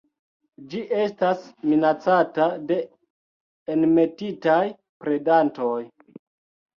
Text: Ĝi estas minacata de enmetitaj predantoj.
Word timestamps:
Ĝi 0.69 0.79
estas 0.99 1.41
minacata 1.73 2.47
de 2.71 2.77
enmetitaj 3.75 4.57
predantoj. 5.05 5.75